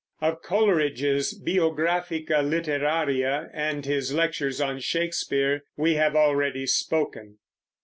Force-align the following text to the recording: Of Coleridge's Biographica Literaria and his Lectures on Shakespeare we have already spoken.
Of 0.19 0.41
Coleridge's 0.41 1.39
Biographica 1.39 2.41
Literaria 2.43 3.51
and 3.53 3.85
his 3.85 4.11
Lectures 4.11 4.59
on 4.59 4.79
Shakespeare 4.79 5.61
we 5.77 5.93
have 5.93 6.15
already 6.15 6.65
spoken. 6.65 7.37